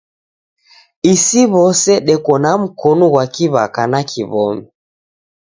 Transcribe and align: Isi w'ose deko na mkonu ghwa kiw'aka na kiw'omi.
Isi 1.13 1.41
w'ose 1.51 1.93
deko 2.07 2.33
na 2.43 2.51
mkonu 2.61 3.05
ghwa 3.11 3.25
kiw'aka 3.33 3.83
na 3.91 3.99
kiw'omi. 4.09 4.65